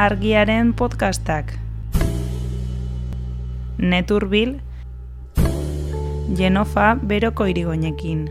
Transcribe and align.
argiaren 0.00 0.72
podcastak. 0.72 1.58
Neturbil, 3.76 4.54
Genofa 6.36 6.94
beroko 7.02 7.44
irigoinekin. 7.44 8.22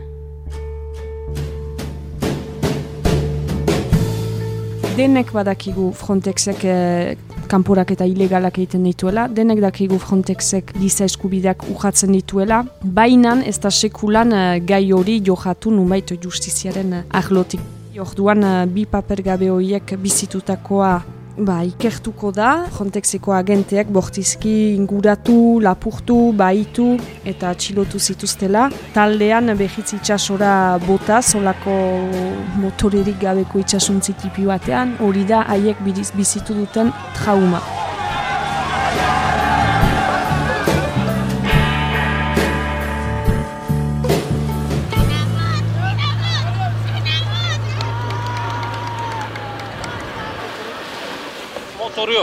Denek 4.96 5.30
badakigu 5.30 5.92
Frontexek 5.94 6.64
eh, 6.66 7.14
kanporak 7.46 7.94
eta 7.94 8.08
ilegalak 8.10 8.58
egiten 8.58 8.82
dituela, 8.90 9.28
denek 9.30 9.62
dakigu 9.62 10.00
Frontexek 10.02 10.74
giza 10.80 11.06
eskubideak 11.06 11.68
urratzen 11.70 12.10
dituela, 12.18 12.64
bainan 12.82 13.44
ez 13.46 13.60
da 13.62 13.70
sekulan 13.70 14.34
eh, 14.34 14.58
gai 14.66 14.90
hori 14.90 15.20
johatu 15.22 15.70
numait 15.70 16.10
justiziaren 16.18 16.98
eh, 16.98 17.06
ahlotik. 17.22 17.62
Orduan 18.00 18.42
eh, 18.42 18.66
bi 18.66 18.88
paper 18.90 19.22
gabe 19.30 19.54
horiek 19.54 19.94
bizitutakoa 20.02 21.19
Ba, 21.40 21.62
ikertuko 21.64 22.28
da, 22.36 22.66
Frontexeko 22.74 23.32
agenteak 23.32 23.88
bortizki 23.88 24.74
inguratu, 24.74 25.56
lapurtu, 25.64 26.18
baitu 26.36 26.90
eta 27.24 27.54
atxilotu 27.54 27.96
zituztela. 27.96 28.66
Taldean 28.92 29.54
behitz 29.56 29.94
itxasora 29.96 30.52
bota, 30.84 31.22
solako 31.24 31.80
motorerik 32.60 33.22
gabeko 33.24 33.64
itxasuntzi 33.64 34.18
tipi 34.20 34.44
batean, 34.52 34.98
hori 35.00 35.24
da 35.24 35.46
haiek 35.48 35.80
bizitu 35.88 36.60
duten 36.60 36.92
trauma. 37.16 37.79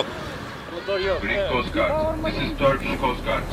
Motoru 0.06 1.04
yok. 1.04 1.22
Greek 1.22 1.50
Coast 1.50 1.74
Guard. 1.74 2.24
This 2.26 2.38
is 2.44 2.58
Turkish 2.58 3.00
Coast 3.00 3.24
Guard. 3.26 3.44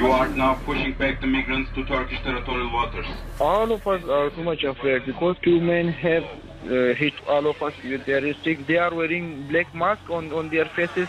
You 0.00 0.10
are 0.12 0.28
now 0.28 0.54
pushing 0.64 0.94
back 0.98 1.20
the 1.20 1.26
migrants 1.26 1.70
to 1.74 1.84
Turkish 1.84 2.20
territorial 2.22 2.72
waters. 2.72 3.06
all 3.40 3.70
of 3.72 3.86
us 3.86 4.02
are 4.08 4.30
too 4.30 4.42
much 4.42 4.64
afraid 4.64 5.04
because 5.06 5.36
two 5.42 5.60
men 5.60 5.88
have 5.88 6.24
uh, 6.24 6.94
hit 6.94 7.14
all 7.28 7.46
of 7.46 7.62
us 7.62 7.74
with 7.84 8.04
their 8.06 8.34
stick. 8.40 8.66
They 8.66 8.78
are 8.78 8.94
wearing 8.94 9.46
black 9.48 9.74
mask 9.74 10.10
on, 10.10 10.32
on 10.32 10.50
their 10.50 10.64
faces. 10.64 11.08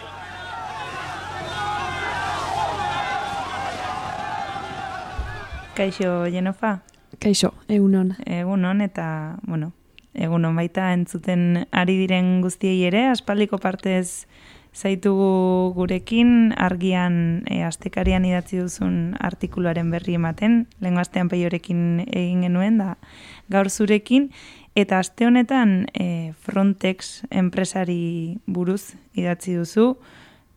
Kaixo, 5.76 6.30
Genofa? 6.34 6.82
Kaixo, 7.20 7.54
egunon. 7.70 8.16
Egun 8.26 8.66
hon 8.66 8.82
eta, 8.82 9.38
bueno, 9.46 9.72
egun 10.14 10.46
hon 10.46 10.56
baita 10.58 10.92
entzuten 10.94 11.68
ari 11.72 11.98
diren 12.00 12.42
guztiei 12.42 12.88
ere, 12.90 13.08
aspaldiko 13.12 13.60
partez 13.62 14.26
zaitugu 14.78 15.74
gurekin, 15.76 16.54
argian 16.58 17.44
e, 17.50 17.64
astekarian 17.66 18.26
idatzi 18.28 18.62
duzun 18.62 19.16
artikuluaren 19.20 19.90
berri 19.92 20.18
ematen, 20.20 20.66
lehen 20.84 21.00
astean 21.02 21.32
peiorekin 21.32 22.04
egin 22.06 22.46
genuen 22.46 22.78
da 22.82 22.94
gaur 23.54 23.70
zurekin, 23.70 24.30
eta 24.78 25.02
aste 25.02 25.26
honetan 25.26 25.88
e, 25.98 26.34
Frontex 26.46 27.24
enpresari 27.32 28.38
buruz 28.46 28.94
idatzi 29.18 29.58
duzu, 29.58 29.96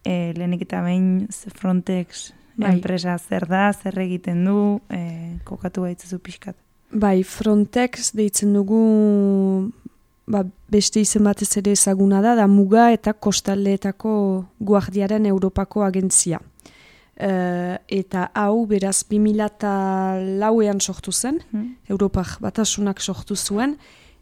e, 0.05 0.33
lehenik 0.37 0.67
eta 0.69 0.83
behin 0.85 1.29
Frontex 1.57 2.31
Bai. 2.61 2.75
enpresa 2.75 3.17
zer 3.19 3.49
da, 3.49 3.71
zer 3.73 3.97
egiten 4.05 4.45
du, 4.45 4.81
e, 4.93 5.39
kokatu 5.49 5.89
gaitzuzu 5.89 6.21
pixkat. 6.21 6.59
Bai, 6.91 7.23
Frontex 7.23 8.11
deitzen 8.19 8.53
dugu 8.53 9.71
ba, 10.27 10.45
beste 10.71 11.01
izen 11.01 11.25
batez 11.25 11.57
ere 11.61 11.73
ezaguna 11.73 12.21
da, 12.23 12.35
da 12.35 12.47
muga 12.47 12.91
eta 12.95 13.13
kostaldeetako 13.13 14.13
guardiaren 14.61 15.27
Europako 15.27 15.85
agentzia. 15.87 16.41
Eh, 17.21 17.77
eta 18.01 18.31
hau 18.35 18.65
beraz 18.67 19.03
2004ean 19.05 20.81
sortu 20.81 21.13
zen, 21.13 21.43
Hmm. 21.51 21.77
Europak 21.89 22.39
batasunak 22.41 23.01
sortu 23.01 23.37
zuen, 23.37 23.77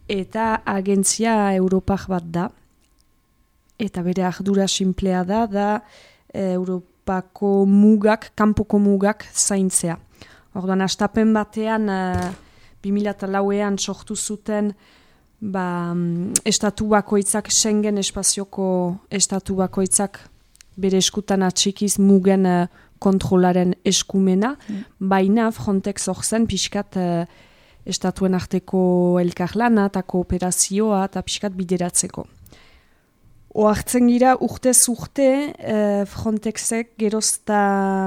eta 0.07 0.61
agentzia 0.65 1.53
Europak 1.55 2.07
bat 2.07 2.23
da. 2.25 2.49
Eta 3.79 4.01
bere 4.03 4.23
ardura 4.23 4.67
simplea 4.67 5.23
da, 5.23 5.45
da 5.47 5.81
eh, 6.33 6.53
Europako 6.53 7.65
mugak, 7.65 8.31
kanpoko 8.35 8.79
mugak 8.79 9.25
zaintzea. 9.33 9.97
Orduan, 10.53 10.81
astapen 10.81 11.33
batean, 11.33 11.89
uh, 11.89 12.31
2004ean 12.83 13.77
sortu 13.77 14.15
zuten, 14.15 14.73
ba, 15.41 15.93
mm, 15.93 16.33
estatu 16.45 16.87
bakoitzak, 16.87 17.49
Schengen 17.51 17.97
espazioko 17.97 18.97
estatu 19.09 19.55
bakoitzak 19.55 20.19
bere 20.79 20.97
eskutan 20.97 21.43
atxikiz 21.43 21.97
mugen 21.99 22.45
eh, 22.45 22.67
kontrolaren 22.99 23.75
eskumena, 23.87 24.55
baina 24.99 25.51
Frontex 25.55 26.09
hor 26.11 26.23
zen 26.23 26.47
pixkat 26.47 26.97
eh, 26.99 27.25
estatuen 27.89 28.35
arteko 28.35 28.81
elkarlana 29.21 29.87
eta 29.89 30.03
kooperazioa 30.03 31.05
eta 31.07 31.23
pixkat 31.25 31.55
bideratzeko. 31.55 32.27
Oartzen 33.57 34.05
gira 34.05 34.35
urtez 34.45 34.77
urte 34.91 35.25
eh, 35.57 36.03
Frontexek 36.05 36.91
gerozta 37.01 37.61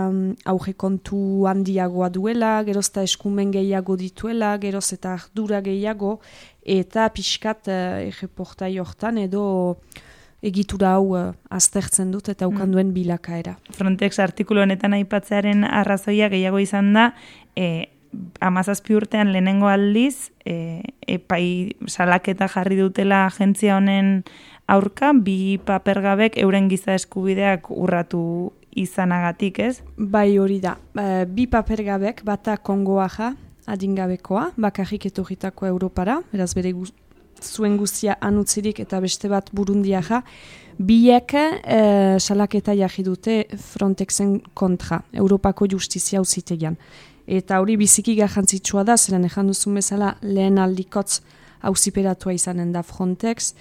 mm, 0.07 0.45
auge 0.47 0.77
kontu 0.79 1.49
handiagoa 1.51 2.13
duela, 2.15 2.61
gerozta 2.63 3.03
eskumen 3.03 3.51
gehiago 3.51 3.97
dituela, 3.99 4.55
geroz 4.63 4.87
eta 4.95 5.17
ardura 5.17 5.59
gehiago, 5.67 6.21
eta 6.63 7.09
pixkat 7.11 7.73
eh, 7.75 8.13
erreportai 8.13 8.77
hortan 8.79 9.19
edo 9.19 9.45
egitura 10.47 10.95
hau 10.95 11.17
eh, 11.19 11.33
aztertzen 11.51 12.15
dut 12.15 12.31
eta 12.31 12.47
ukan 12.47 12.71
duen 12.71 12.95
bilakaera. 12.95 13.57
Frontex 13.75 14.23
artikulu 14.23 14.63
honetan 14.63 14.95
aipatzearen 14.95 15.67
arrazoia 15.67 16.31
gehiago 16.31 16.63
izan 16.63 16.93
da, 16.95 17.09
e, 17.59 17.89
amazazpi 18.45 18.95
urtean 18.95 19.33
lehenengo 19.33 19.67
aldiz, 19.71 20.31
e, 20.45 20.83
epai 21.09 21.75
salaketa 21.89 22.47
jarri 22.53 22.79
dutela 22.79 23.25
agentzia 23.27 23.79
honen 23.79 24.21
aurka, 24.73 25.13
bi 25.13 25.59
papergabek 25.67 26.39
euren 26.41 26.69
giza 26.71 26.97
eskubideak 26.97 27.71
urratu 27.71 28.53
izanagatik, 28.73 29.59
ez? 29.61 29.83
Bai 29.97 30.39
hori 30.39 30.61
da, 30.61 30.77
Eh, 30.95 31.25
bi 31.27 31.47
papergabek, 31.47 32.23
bata 32.25 32.57
Kongoaja, 32.57 33.35
adingabekoa, 33.67 34.53
bakarrik 34.57 35.07
etorritako 35.07 35.67
Europara, 35.67 36.21
beraz 36.33 36.55
bere 36.55 36.73
guz, 36.73 36.91
zuen 37.43 37.77
guztia 37.77 38.17
anutzirik 38.21 38.81
eta 38.81 39.01
beste 39.01 39.29
bat 39.29 39.51
burundiaja, 39.53 40.23
biek 40.79 41.35
eh, 41.35 42.19
salaketa 42.19 42.75
jarri 42.75 43.05
dute 43.05 43.47
Frontexen 43.57 44.41
kontra, 44.55 45.03
Europako 45.13 45.67
justizia 45.71 46.19
auzitegian. 46.19 46.77
Eta 47.27 47.61
hori 47.61 47.77
biziki 47.77 48.17
garrantzitsua 48.17 48.85
da, 48.85 48.97
zeren 48.97 49.25
ejan 49.25 49.47
duzun 49.47 49.75
bezala 49.75 50.17
lehen 50.23 50.59
aldikotz 50.59 51.21
auziperatua 51.63 52.33
izanen 52.33 52.73
da 52.73 52.83
Frontex, 52.83 53.55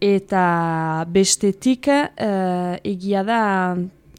eta 0.00 1.04
bestetik 1.10 1.88
eh, 1.88 2.78
egia 2.84 3.24
da 3.26 3.40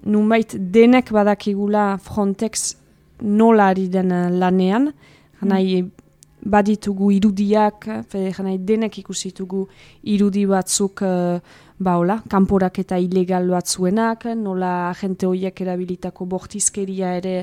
nunbait 0.05 0.55
denek 0.55 1.11
badakigula 1.11 1.97
Frontex 2.03 2.75
nola 3.21 3.69
ari 3.73 3.87
den 3.89 4.11
eh, 4.11 4.29
lanean, 4.31 4.91
janai 5.39 5.89
baditugu 6.39 7.11
irudiak, 7.11 7.87
fe, 8.09 8.29
janai 8.31 8.57
denek 8.63 9.01
ikusitugu 9.01 9.65
irudi 10.07 10.45
batzuk 10.47 11.01
uh, 11.03 11.39
baola, 11.83 12.19
kanporak 12.31 12.79
eta 12.79 12.97
ilegal 12.99 13.49
batzuenak, 13.51 14.25
nola 14.39 14.89
agente 14.89 15.27
horiek 15.27 15.61
erabilitako 15.65 16.29
bortizkeria 16.31 17.11
ere 17.19 17.35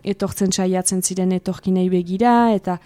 etortzen 0.00 0.52
saiatzen 0.52 1.02
ziren 1.02 1.32
etorkinei 1.36 1.88
begira, 1.92 2.54
eta 2.56 2.78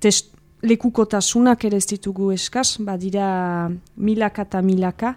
test, 0.00 0.32
lekukotasunak 0.62 1.64
ere 1.64 1.78
ez 1.80 1.86
ditugu 1.88 2.32
eskas, 2.34 2.76
badira 2.80 3.70
milaka 3.96 4.42
eta 4.42 4.62
milaka, 4.62 5.14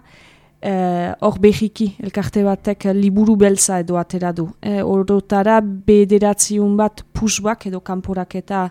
eh, 0.60 1.12
hor 1.20 1.38
behiki, 1.38 1.94
elkarte 2.02 2.42
batek 2.44 2.88
liburu 2.94 3.36
beltza 3.36 3.80
edo 3.80 3.98
atera 4.00 4.32
du. 4.32 4.48
Eh, 4.62 4.82
orotara 4.82 5.60
bederatziun 5.60 6.76
bat 6.76 7.04
pusbak 7.12 7.66
edo 7.66 7.80
kanporaketa 7.80 8.70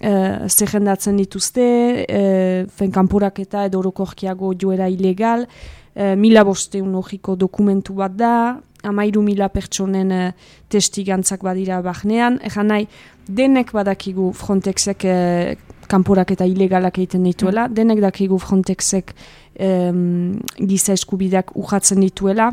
eh, 0.00 0.46
zerrendatzen 0.48 1.16
dituzte, 1.16 2.04
eh, 2.08 2.66
fen 2.68 2.90
kanporaketa 2.92 3.64
edo 3.64 3.78
orokorkiago 3.78 4.52
joera 4.58 4.88
ilegal, 4.88 5.46
eh, 5.94 6.14
mila 6.16 6.44
bosteun 6.44 6.94
horriko 6.94 7.36
dokumentu 7.36 7.94
bat 7.94 8.16
da, 8.16 8.60
amairu 8.86 9.22
mila 9.22 9.48
pertsonen 9.48 10.12
eh, 10.12 10.32
testigantzak 10.68 11.42
badira 11.42 11.80
bahnean, 11.82 12.38
egan 12.44 12.70
nahi, 12.72 12.88
denek 13.26 13.72
badakigu 13.74 14.32
Frontexek 14.36 15.04
eh, 15.04 15.56
kanporak 15.86 16.30
eta 16.34 16.46
ilegalak 16.46 16.98
egiten 16.98 17.24
dituela, 17.24 17.68
denek 17.68 18.00
dakigu 18.04 18.38
Frontexek 18.38 19.14
em, 19.54 20.38
giza 20.58 20.92
eskubideak 20.92 21.54
ujatzen 21.56 22.00
dituela, 22.04 22.52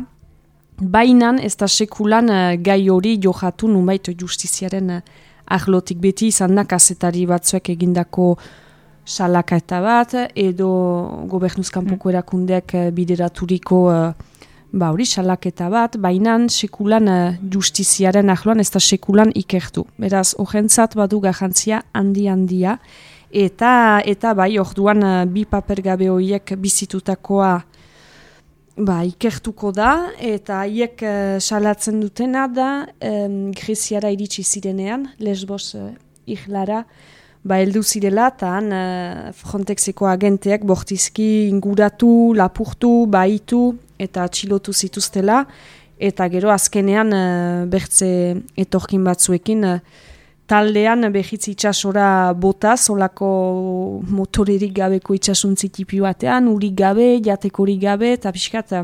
bainan 0.80 1.38
ez 1.38 1.54
da 1.56 1.68
sekulan 1.68 2.30
eh, 2.30 2.56
gai 2.58 2.88
hori 2.90 3.18
johatu 3.22 3.68
nunbait 3.68 4.10
justiziaren 4.18 4.90
eh, 4.90 5.00
ahlotik 5.46 5.98
beti 6.00 6.28
izan 6.32 6.54
da 6.56 6.64
kazetari 6.64 7.26
batzuek 7.26 7.68
egindako 7.74 8.34
salaketa 9.04 9.80
bat 9.84 10.14
edo 10.34 10.70
gobernuzkanpoko 11.30 12.10
erakundeak 12.10 12.74
eh, 12.74 12.90
bideraturiko 12.90 13.80
eh, 13.92 14.30
ba 14.74 14.90
hori 14.90 15.06
salaketa 15.06 15.68
bat, 15.70 15.96
bainan 16.02 16.48
sekulan 16.50 17.06
uh, 17.06 17.34
justiziaren 17.50 18.30
ahloan 18.32 18.58
ez 18.58 18.72
da 18.74 18.80
sekulan 18.82 19.30
ikertu. 19.38 19.84
Beraz, 20.02 20.34
horrentzat 20.34 20.96
badu 20.98 21.20
garrantzia 21.22 21.84
handi-handia, 21.94 22.80
eta 23.34 24.00
eta 24.06 24.34
bai 24.38 24.54
orduan 24.62 25.02
uh, 25.02 25.14
bi 25.26 25.42
papergabe 25.44 26.08
horiek 26.12 26.54
bizitutakoa 26.56 27.54
ba, 28.76 29.00
ikertuko 29.06 29.72
da, 29.74 30.10
eta 30.18 30.60
haiek 30.64 31.02
uh, 31.02 31.38
salatzen 31.38 32.00
dutena 32.02 32.46
da, 32.50 32.70
um, 33.06 33.52
Greziara 33.54 34.10
iritsi 34.14 34.42
zirenean, 34.42 35.08
Lesbos 35.22 35.74
uh, 35.78 35.92
ihlara, 36.26 36.84
ba, 37.44 37.60
eldu 37.62 37.84
zirela, 37.84 38.30
eta 38.34 38.54
han 38.56 38.72
uh, 38.74 39.30
Frontexeko 39.38 40.08
agenteak 40.10 40.66
bortizki 40.66 41.48
inguratu, 41.50 42.34
lapurtu, 42.34 43.06
baitu, 43.10 43.76
eta 43.98 44.26
atxilotu 44.26 44.74
zituztela, 44.74 45.44
eta 46.02 46.26
gero 46.32 46.50
azkenean 46.50 47.14
uh, 47.14 47.62
bertze 47.70 48.10
etorkin 48.58 49.06
batzuekin 49.06 49.70
uh, 49.70 49.78
taldean 50.46 51.08
behitzi 51.12 51.54
itxasora 51.54 52.32
bota, 52.36 52.76
solako 52.76 53.28
motorerik 54.10 54.74
gabeko 54.76 55.16
itxasuntzi 55.16 55.70
tipi 55.72 56.00
batean, 56.04 56.48
uri 56.52 56.70
gabe, 56.76 57.14
jatekorik 57.24 57.80
gabe, 57.86 58.12
eta 58.18 58.32
pixkat 58.32 58.76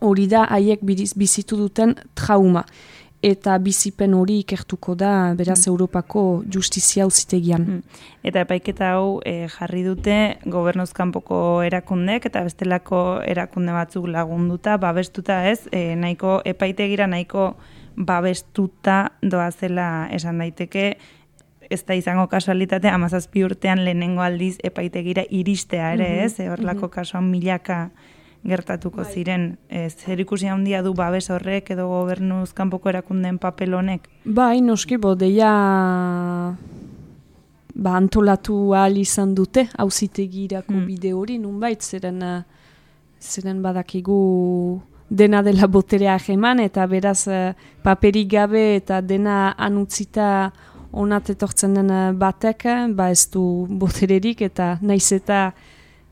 hori 0.00 0.28
da 0.30 0.44
haiek 0.52 0.84
bizitu 0.84 1.56
duten 1.58 1.96
trauma 2.14 2.64
eta 3.22 3.56
bizipen 3.58 4.12
hori 4.14 4.38
ikertuko 4.44 4.94
da 4.94 5.34
beraz 5.34 5.58
mm. 5.58 5.70
Europako 5.72 6.42
justizia 6.54 7.06
uzitegian. 7.06 7.64
Mm. 7.66 8.04
Eta 8.22 8.44
epaiketa 8.46 8.92
hau 8.94 9.18
e, 9.26 9.48
jarri 9.50 9.82
dute 9.86 10.18
gobernuzkanpoko 10.46 11.40
erakundek 11.66 12.28
eta 12.30 12.44
bestelako 12.46 13.02
erakunde 13.26 13.74
batzuk 13.74 14.06
lagunduta, 14.12 14.76
babestuta 14.78 15.42
ez, 15.50 15.64
e, 15.72 15.96
nahiko 15.98 16.38
epaitegira 16.46 17.10
nahiko 17.10 17.56
babestuta 17.98 19.12
doazela 19.22 20.08
esan 20.14 20.38
daiteke, 20.38 20.92
ez 21.68 21.82
da 21.84 21.96
izango 21.98 22.28
kasualitate, 22.30 22.88
amazazpi 22.88 23.42
urtean 23.44 23.82
lehenengo 23.84 24.22
aldiz 24.24 24.56
epaitegira 24.64 25.24
iristea 25.28 25.92
ere, 25.94 26.08
mm 26.08 26.14
-hmm. 26.14 26.24
ez, 26.24 26.50
horlako 26.50 26.80
mm 26.80 26.84
-hmm. 26.84 26.94
kasuan 26.94 27.24
milaka 27.24 27.90
gertatuko 28.46 29.02
bai. 29.02 29.12
ziren. 29.12 29.58
E, 29.68 29.88
zer 29.90 30.20
ikusi 30.20 30.46
handia 30.46 30.82
du 30.82 30.94
babes 30.94 31.30
horrek 31.30 31.70
edo 31.70 31.88
gobernuz 31.88 32.52
kanpoko 32.54 32.88
erakundeen 32.88 33.38
papel 33.38 33.74
honek? 33.74 34.08
Bai, 34.24 34.60
noski, 34.60 34.96
bo, 34.96 35.14
deia 35.14 35.52
ba, 37.74 37.96
antolatu 37.96 38.74
ahal 38.74 38.96
izan 38.96 39.34
dute, 39.34 39.68
hauzitegirako 39.78 40.72
hmm. 40.72 40.86
bide 40.86 41.12
hori, 41.12 41.38
nunbait, 41.38 41.82
zeren, 41.82 42.22
eh, 42.22 42.42
zeren 43.20 43.62
badakigu 43.62 44.18
dena 45.10 45.42
dela 45.42 45.66
boterea 45.66 46.18
jeman, 46.18 46.60
eta 46.60 46.86
beraz 46.86 47.26
eh, 47.28 47.54
paperik 47.82 48.30
gabe 48.32 48.76
eta 48.76 49.00
dena 49.00 49.54
anutzita 49.56 50.50
onat 50.92 51.30
etortzen 51.30 51.74
den 51.74 51.90
batek, 52.18 52.64
ba 52.96 53.10
ez 53.12 53.28
du 53.32 53.66
botererik, 53.68 54.42
eta 54.42 54.76
naiz 54.82 55.10
eta 55.12 55.52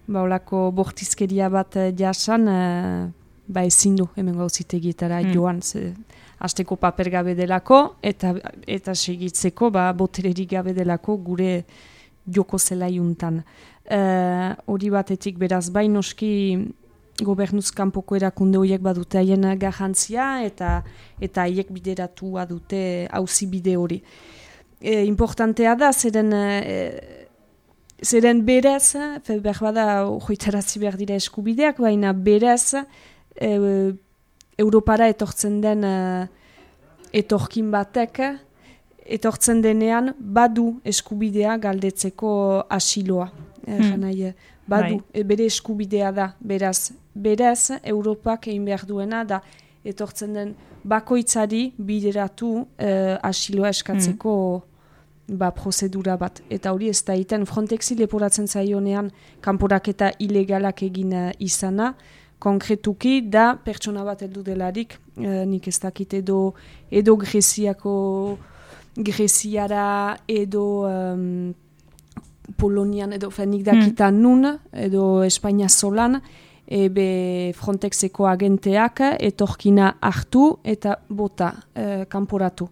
ba, 0.07 0.23
olako 0.23 0.71
bortizkeria 0.73 1.49
bat 1.53 1.77
eh, 1.77 1.93
jasan, 1.97 2.49
e, 2.49 2.61
ba 3.47 3.65
ezin 3.67 3.97
du 3.97 4.09
hemen 4.17 4.37
gauzitegietara 4.37 5.21
mm. 5.23 5.35
joan, 5.35 5.61
ze, 5.63 5.93
azteko 6.39 6.77
paper 6.77 7.11
gabe 7.11 7.35
delako, 7.39 7.97
eta, 8.03 8.35
eta 8.67 8.95
segitzeko 8.95 9.71
ba, 9.71 9.91
botererik 9.97 10.51
gabe 10.57 10.75
delako 10.77 11.17
gure 11.17 11.65
joko 12.27 12.59
zela 12.59 12.89
juntan. 12.91 13.43
Eh, 13.85 14.51
hori 14.67 14.91
batetik 14.91 15.39
beraz, 15.39 15.69
bai 15.71 15.87
noski 15.89 16.33
gobernuz 17.25 17.71
kanpoko 17.73 18.17
erakunde 18.17 18.59
horiek 18.59 18.83
badute 18.83 19.19
haien 19.19 19.47
garrantzia, 19.59 20.43
eta 20.45 20.83
eta 21.21 21.47
haiek 21.47 21.71
bideratua 21.73 22.47
dute 22.47 23.09
hauzi 23.11 23.47
bide 23.47 23.77
hori. 23.77 24.03
E, 24.81 25.05
importantea 25.05 25.75
da, 25.75 25.93
zeren... 25.93 26.33
E, 26.33 27.23
Zeren 28.05 28.43
berez, 28.45 28.93
behar 29.41 29.57
bada 29.65 29.85
joitarazi 30.21 30.83
behar 30.83 30.99
dira 31.01 31.15
eskubideak, 31.17 31.79
baina 31.81 32.11
berez 32.13 32.75
e, 32.77 33.49
Europara 34.59 35.09
etortzen 35.09 35.63
den 35.63 35.85
e, 35.85 35.95
etorkin 37.17 37.71
batek, 37.73 38.21
etortzen 39.07 39.63
denean 39.65 40.13
badu 40.19 40.75
eskubidea 40.85 41.57
galdetzeko 41.63 42.31
asiloa. 42.69 43.31
E, 43.67 43.79
hmm. 43.79 44.05
E, 44.13 44.35
badu, 44.67 45.01
bai. 45.01 45.21
e, 45.21 45.25
bere 45.25 45.49
eskubidea 45.51 46.13
da, 46.13 46.31
beraz. 46.41 46.93
Berez, 47.17 47.73
Europak 47.83 48.49
egin 48.49 48.65
behar 48.69 48.85
duena 48.87 49.25
da 49.25 49.41
etortzen 49.87 50.35
den 50.35 50.55
bakoitzari 50.85 51.73
bideratu 51.79 52.67
e, 52.79 53.17
asiloa 53.23 53.71
eskatzeko 53.75 54.33
hmm 54.57 54.77
ba, 55.29 55.51
prozedura 55.51 56.17
bat. 56.17 56.41
Eta 56.53 56.73
hori 56.75 56.91
ez 56.91 57.03
da 57.07 57.17
iten 57.19 57.47
Frontexi 57.47 57.97
leporatzen 57.99 58.47
zaionean 58.47 59.11
kanporaketa 59.45 60.13
ilegalak 60.23 60.83
egin 60.87 61.15
uh, 61.17 61.31
izana, 61.43 61.95
konkretuki 62.43 63.21
da 63.33 63.55
pertsona 63.65 64.05
bat 64.07 64.23
heldu 64.27 64.45
delarik, 64.47 64.99
uh, 65.17 65.45
nik 65.49 65.69
ez 65.69 65.79
dakit 65.83 66.19
edo, 66.21 66.41
edo 66.91 67.17
Greziako 67.21 67.95
Greziara 68.97 70.17
edo 70.29 70.67
um, 70.89 71.55
Polonian 72.57 73.13
edo 73.13 73.29
fenik 73.35 73.65
dakita 73.67 74.07
hmm. 74.09 74.21
nun 74.23 74.47
edo 74.73 75.25
Espainia 75.27 75.69
solan, 75.69 76.21
ebe 76.67 77.53
Frontexeko 77.57 78.27
agenteak 78.27 79.01
etorkina 79.21 79.95
hartu 80.01 80.57
eta 80.65 80.99
bota 81.09 81.53
uh, 81.55 82.05
kanporatu. 82.09 82.69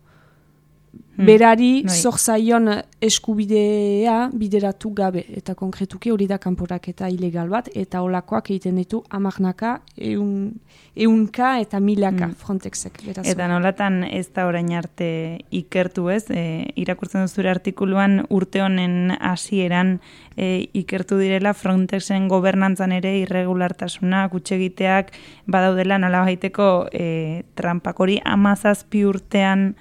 Hmm. 1.14 1.28
Berari 1.28 1.84
bai. 1.86 1.94
zorzaion 1.94 2.68
eskubidea 3.04 4.30
bideratu 4.34 4.90
gabe. 4.94 5.22
Eta 5.38 5.54
konkretuki 5.54 6.10
hori 6.10 6.26
da 6.26 6.40
kanporak 6.42 6.88
eta 6.90 7.08
ilegal 7.12 7.48
bat. 7.52 7.68
Eta 7.74 8.02
olakoak 8.02 8.50
egiten 8.50 8.80
ditu 8.80 9.04
amarnaka, 9.14 9.76
eun, 9.94 10.56
eunka 10.96 11.52
eta 11.62 11.78
milaka 11.80 12.26
hmm. 12.26 12.34
frontexek. 12.42 12.98
Beraz. 13.06 13.26
Eta 13.30 13.48
nolatan 13.50 14.02
ez 14.10 14.26
da 14.34 14.48
orain 14.50 14.72
arte 14.74 15.08
ikertu 15.54 16.08
ez? 16.10 16.24
E, 16.34 16.44
irakurtzen 16.82 17.28
duzure 17.28 17.52
artikuluan 17.52 18.24
urte 18.34 18.64
honen 18.64 19.14
hasieran 19.20 20.00
e, 20.36 20.66
ikertu 20.74 21.20
direla 21.22 21.54
frontexen 21.54 22.26
gobernantzan 22.28 22.92
ere 22.98 23.20
irregulartasuna, 23.22 24.26
kutsegiteak 24.34 25.14
badaudela 25.46 26.00
nola 26.02 26.24
baiteko 26.26 26.88
e, 26.90 27.44
trampakori 27.54 28.18
amazazpi 28.24 29.04
urtean 29.06 29.74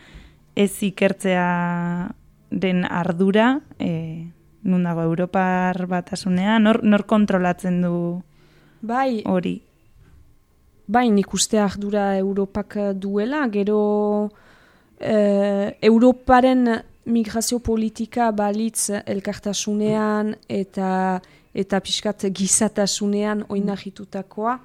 ez 0.55 0.71
ikertzea 0.85 2.13
den 2.49 2.85
ardura, 2.85 3.59
e, 3.79 4.29
nun 4.63 4.83
dago 4.85 5.03
Europar 5.03 5.85
batasunean, 5.89 6.63
nor, 6.63 6.83
nor 6.83 7.05
kontrolatzen 7.09 7.81
du 7.83 7.95
bai, 8.81 9.23
hori? 9.25 9.57
Bai, 10.85 11.07
nik 11.09 11.33
uste 11.33 11.59
ardura 11.59 12.13
Europak 12.19 12.77
duela, 12.99 13.47
gero 13.51 14.29
e, 14.99 15.73
Europaren 15.81 16.67
migrazio 17.05 17.59
politika 17.59 18.31
balitz 18.31 18.89
elkartasunean 19.05 20.35
eta 20.47 21.21
eta 21.53 21.79
pixkat 21.85 22.25
gizatasunean 22.33 23.43
oinahitutakoa 23.53 24.55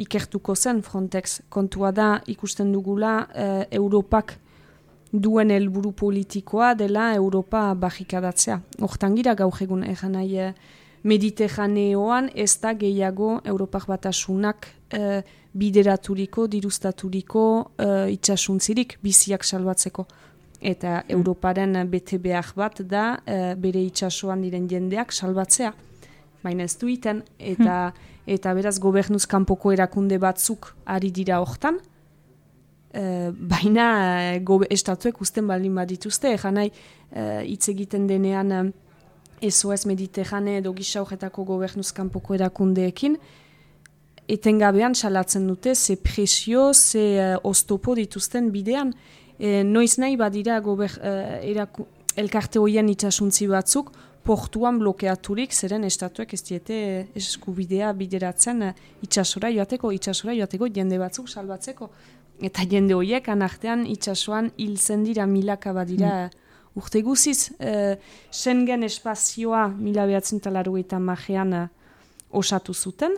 ikertuko 0.00 0.54
zen 0.56 0.80
Frontex. 0.82 1.40
Kontua 1.52 1.90
da 1.92 2.14
ikusten 2.32 2.70
dugula 2.72 3.26
e, 3.34 3.48
Europak 3.76 4.38
duen 5.12 5.50
helburu 5.50 5.92
politikoa 5.92 6.74
dela 6.74 7.14
Europa 7.14 7.74
bajikadatzea. 7.74 8.60
Hortan 8.80 9.16
gira 9.18 9.34
gaur 9.34 9.56
egun 9.62 9.82
egan 9.84 10.14
nahi 10.18 10.38
eh, 10.38 10.52
Mediterraneoan 11.02 12.28
ez 12.34 12.58
da 12.60 12.74
gehiago 12.76 13.40
Europak 13.44 13.86
batasunak 13.88 14.66
e, 14.92 15.22
bideraturiko, 15.56 16.44
diruztaturiko 16.46 17.44
e, 17.78 17.86
itxasuntzirik 18.12 18.98
biziak 19.02 19.44
salbatzeko. 19.44 20.04
Eta 20.60 20.98
mm. 20.98 21.14
Europaren 21.16 21.78
bete 21.88 22.18
behar 22.20 22.52
bat 22.56 22.82
da 22.84 23.04
bere 23.56 23.80
itxasuan 23.80 24.42
diren 24.44 24.68
jendeak 24.68 25.12
salbatzea. 25.12 25.72
Baina 26.44 26.66
ez 26.68 26.76
duiten, 26.76 27.22
eta, 27.38 27.78
mm. 27.88 28.28
eta 28.36 28.52
beraz 28.54 28.76
gobernuz 28.78 29.24
kanpoko 29.24 29.72
erakunde 29.72 30.18
batzuk 30.20 30.74
ari 30.84 31.10
dira 31.10 31.40
hortan, 31.40 31.80
Uh, 32.90 33.30
baina 33.30 33.84
uh, 34.34 34.38
gobe 34.42 34.66
estatuek 34.74 35.20
usten 35.22 35.46
baldin 35.46 35.76
badituzte, 35.78 36.32
egan 36.34 36.56
nahi 36.58 36.72
uh, 36.72 37.38
hitz 37.46 37.68
egiten 37.70 38.08
denean 38.10 38.50
uh, 38.50 38.64
SOS 39.46 39.86
Mediterrane 39.86 40.56
edo 40.58 40.72
gisaujetako 40.74 41.44
gobernuzkanpoko 41.52 42.34
erakundeekin, 42.34 43.14
etengabean 44.30 44.94
salatzen 44.98 45.46
dute 45.46 45.74
ze 45.74 45.96
presio, 45.96 46.72
ze 46.74 47.06
uh, 47.14 47.38
oztopo 47.44 47.94
dituzten 47.94 48.50
bidean. 48.50 48.94
noiz 49.64 49.96
nahi 49.96 50.16
badira 50.20 50.58
gober, 50.60 50.90
uh, 51.00 51.38
eraku, 51.46 51.86
elkarte 52.16 52.58
hoien 52.58 52.88
itxasuntzi 52.92 53.46
batzuk, 53.48 53.92
portuan 54.24 54.78
blokeaturik, 54.80 55.54
zeren 55.54 55.84
estatuek 55.88 56.34
ez 56.36 56.42
diete 56.44 56.78
eskubidea 57.16 57.92
bideratzen 57.96 58.62
eh, 58.68 58.72
itxasora 59.04 59.50
joateko, 59.54 59.92
itxasora 59.96 60.36
joateko 60.36 60.68
jende 60.74 60.98
batzuk 61.00 61.30
salbatzeko. 61.32 61.90
Eta 62.40 62.64
jende 62.64 62.96
horiek 62.96 63.28
anartean 63.28 63.84
itxasoan 63.86 64.50
hiltzen 64.58 65.04
dira 65.04 65.26
milaka 65.26 65.74
badira 65.76 66.12
mm. 66.26 66.38
urte 66.80 67.02
guziz. 67.04 67.50
E, 67.60 67.96
Schengen 68.32 68.86
espazioa 68.86 69.66
mila 69.68 70.06
behatzen 70.08 70.40
talaru 70.40 70.78
eta 70.80 70.98
magean 70.98 71.52
eh, 71.52 71.66
osatu 72.30 72.74
zuten, 72.74 73.16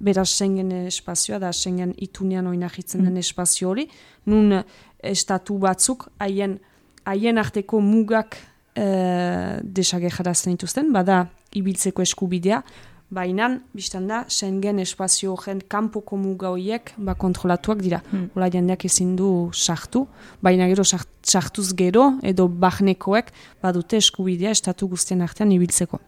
beraz 0.00 0.28
Schengen 0.30 0.70
espazioa 0.86 1.40
da 1.42 1.52
Schengen 1.52 1.94
itunean 1.96 2.46
oinahitzen 2.46 3.02
den 3.02 3.14
mm. 3.14 3.24
espazio 3.26 3.70
hori, 3.70 3.88
nun 4.26 4.62
estatu 5.02 5.58
batzuk 5.58 6.08
haien 6.22 6.60
haien 7.04 7.38
arteko 7.38 7.80
mugak 7.82 8.36
e, 8.76 8.86
desage 9.62 10.10
jarazten 10.10 10.56
dituzten, 10.56 10.92
bada 10.94 11.26
ibiltzeko 11.58 12.04
eskubidea, 12.04 12.62
baina, 13.12 13.48
biztan 13.76 14.06
da, 14.08 14.22
Schengen 14.28 14.80
espazio 14.82 15.34
horren 15.34 15.60
kanpoko 15.68 16.16
muga 16.16 16.50
horiek 16.54 16.94
ba, 16.96 17.14
kontrolatuak 17.14 17.82
dira. 17.84 18.00
Hmm. 18.10 18.30
Ola 18.36 18.48
jendeak 18.52 18.86
ezin 18.88 19.14
du 19.18 19.28
sartu, 19.52 20.06
baina 20.42 20.68
gero 20.70 20.84
sartuz 20.86 21.68
gero 21.78 22.08
edo 22.22 22.48
bahnekoek 22.48 23.32
badute 23.62 24.00
eskubidea 24.00 24.54
estatu 24.56 24.88
guztien 24.88 25.22
artean 25.22 25.52
ibiltzeko. 25.52 26.00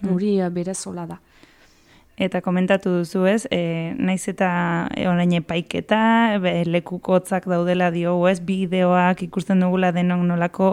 Hmm. 0.00 0.12
Hori 0.12 0.36
hmm. 0.36 0.54
berez 0.54 0.82
hola 0.86 1.06
da. 1.14 1.20
Eta 2.16 2.40
komentatu 2.40 2.94
duzu 2.94 3.26
ez, 3.28 3.42
e, 3.52 3.92
naiz 4.00 4.22
eta 4.30 4.48
e, 4.96 5.02
orain 5.04 5.34
epaiketa, 5.36 5.98
be, 6.40 6.62
lekukotzak 6.64 7.44
daudela 7.52 7.90
dio, 7.92 8.14
ez, 8.30 8.38
bideoak 8.40 9.20
ikusten 9.26 9.60
dugula 9.60 9.90
denok 9.92 10.22
nolako 10.24 10.70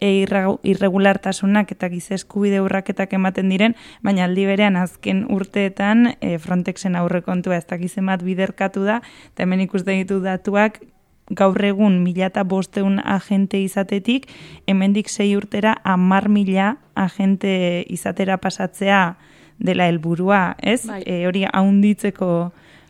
e, 0.00 0.24
irregulartasunak 0.24 1.76
eta 1.76 1.90
gizesku 1.92 2.46
bide 2.46 2.62
urraketak 2.64 3.12
ematen 3.12 3.52
diren, 3.52 3.76
baina 4.00 4.24
aldi 4.24 4.48
berean 4.48 4.80
azken 4.80 5.26
urteetan 5.36 6.14
e, 6.16 6.38
Frontexen 6.40 6.96
aurrekontua 6.96 7.60
ez 7.60 7.68
dakizen 7.68 8.08
bat 8.08 8.24
biderkatu 8.24 8.88
da, 8.88 9.02
eta 9.34 9.44
hemen 9.44 9.66
ikusten 9.68 10.00
ditu 10.00 10.22
datuak, 10.24 10.80
gaur 11.28 11.60
egun 11.60 12.00
mila 12.06 12.30
eta 12.30 12.44
bosteun 12.48 13.02
agente 13.04 13.60
izatetik, 13.60 14.30
hemendik 14.64 15.12
sei 15.12 15.34
urtera 15.36 15.76
amar 15.84 16.30
mila 16.32 16.76
agente 16.94 17.84
izatera 17.92 18.40
pasatzea, 18.40 19.18
dela 19.58 19.86
helburua, 19.88 20.54
ez? 20.60 20.84
Bai. 20.86 21.02
E, 21.06 21.24
hori 21.26 21.44
haunditzeko 21.48 22.30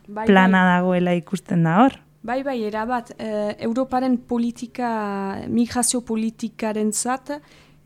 bai, 0.07 0.25
plana 0.25 0.63
bai. 0.63 0.73
dagoela 0.75 1.15
ikusten 1.17 1.63
da 1.63 1.77
hor. 1.83 1.97
Bai, 2.27 2.41
bai, 2.43 2.57
erabat, 2.67 3.13
e, 3.17 3.55
Europaren 3.63 4.17
politika, 4.27 4.89
migrazio 5.47 6.01
politikaren 6.03 6.91
zat, 6.91 7.37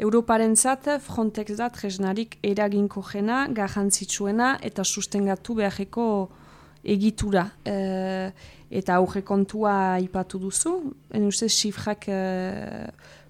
Europaren 0.01 0.55
zat, 0.55 0.87
Frontex 1.03 1.59
da, 1.59 1.69
tresnarik 1.69 2.39
eraginko 2.41 3.03
jena, 3.05 3.43
garrantzitsuena 3.53 4.55
eta 4.65 4.83
sustengatu 4.83 5.59
beharreko 5.59 6.05
egitura. 6.81 7.45
E, 7.65 8.31
eta 8.71 8.95
aurre 8.97 9.21
kontua 9.21 9.99
ipatu 10.01 10.39
duzu, 10.41 10.73
en 11.13 11.27
uste, 11.27 11.49
sifrak 11.51 12.07
e, 12.09 12.21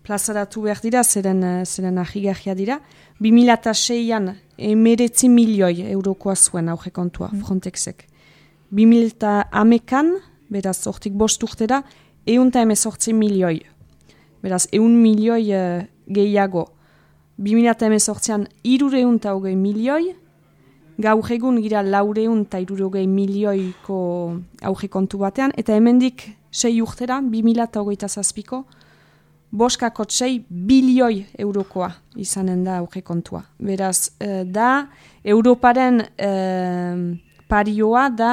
plazaratu 0.05 0.63
behar 0.63 0.79
dira, 0.81 1.03
zeren, 1.03 1.43
zeren 1.65 2.00
ahigarria 2.00 2.55
dira. 2.55 2.79
2006an 3.20 4.31
emeretzi 4.62 5.30
milioi 5.30 5.88
eurokoa 5.91 6.36
zuen 6.36 6.70
auge 6.70 6.91
kontua, 6.91 7.30
mm. 7.32 7.41
Frontexek. 7.46 8.06
2008an, 8.72 10.13
beraz, 10.51 10.80
ortik 10.88 11.13
bost 11.18 11.44
urtera, 11.44 11.82
eun 12.27 12.51
eta 12.51 12.62
emezortzi 12.63 13.13
milioi. 13.13 13.62
Beraz, 14.41 14.65
eun 14.74 14.96
milioi 15.01 15.44
uh, 15.56 15.84
gehiago. 16.08 16.70
2008an 17.41 18.46
irureun 18.63 19.18
eta 19.18 19.34
hogei 19.36 19.56
milioi, 19.58 20.13
gaur 21.01 21.32
egun 21.34 21.58
gira 21.63 21.82
laureun 21.84 22.46
eta 22.46 22.60
irurogei 22.62 23.08
milioiko 23.10 23.98
auge 24.62 24.89
kontu 24.91 25.22
batean, 25.22 25.53
eta 25.58 25.75
hemendik 25.75 26.27
sei 26.51 26.82
urtera, 26.84 27.22
2008 27.24 28.10
zazpiko, 28.10 28.65
boskako 29.51 30.05
txei 30.08 30.39
bilioi 30.50 31.25
eurokoa 31.39 31.91
izanen 32.15 32.63
da 32.63 32.77
auge 32.79 33.01
kontua. 33.01 33.43
Beraz, 33.60 34.12
e, 34.20 34.43
da, 34.46 34.88
Europaren 35.24 36.01
e, 36.17 36.31
parioa 37.51 38.08
da, 38.10 38.31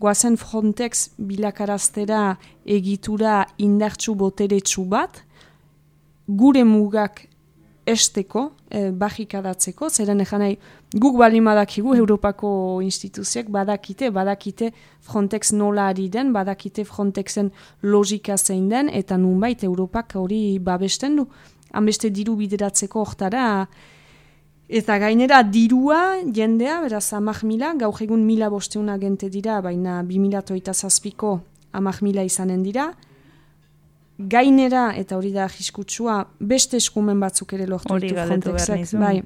goazen 0.00 0.36
Frontex 0.36 1.10
bilakaraztera 1.16 2.36
egitura 2.66 3.44
indartsu 3.62 4.14
boteretsu 4.18 4.84
bat, 4.90 5.22
gure 6.26 6.64
mugak 6.66 7.22
esteko, 7.86 8.50
e, 8.70 8.90
bajikadatzeko, 8.90 9.88
zeren 9.90 10.20
egan 10.20 10.42
nahi, 10.42 10.56
guk 10.94 11.18
bali 11.18 11.40
madakigu 11.40 11.94
Europako 11.96 12.80
instituziek 12.82 13.48
badakite, 13.50 14.10
badakite 14.10 14.72
Frontex 15.06 15.52
nola 15.52 15.88
ari 15.92 16.08
den, 16.08 16.32
badakite 16.32 16.84
Frontexen 16.84 17.50
logika 17.82 18.36
zein 18.36 18.68
den, 18.68 18.88
eta 18.88 19.16
nunbait 19.16 19.64
Europak 19.64 20.16
hori 20.16 20.58
babesten 20.58 21.16
du. 21.16 21.26
Hanbeste 21.72 22.10
diru 22.10 22.36
bideratzeko 22.36 23.02
hortara, 23.02 23.66
eta 24.68 24.98
gainera 24.98 25.42
dirua 25.42 26.22
jendea, 26.34 26.80
beraz 26.82 27.12
amak 27.12 27.42
mila, 27.44 27.74
gaur 27.78 28.00
egun 28.02 28.24
mila 28.26 28.48
bosteuna 28.50 28.98
gente 28.98 29.30
dira, 29.30 29.60
baina 29.60 30.02
bi 30.02 30.18
mila 30.18 30.42
toita 30.42 30.74
zazpiko 30.74 31.40
amak 31.76 32.00
mila 32.02 32.24
izanen 32.24 32.62
dira, 32.64 32.90
gainera, 34.18 34.90
eta 34.96 35.16
hori 35.16 35.32
da 35.34 35.48
jiskutsua, 35.52 36.20
beste 36.40 36.80
eskumen 36.80 37.20
batzuk 37.20 37.52
ere 37.56 37.66
lortu 37.68 37.98
ditu 38.00 38.16
Frontexek. 38.16 38.94
Bai, 39.00 39.20